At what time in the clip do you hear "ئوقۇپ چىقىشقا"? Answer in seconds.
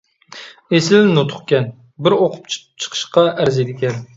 2.17-3.27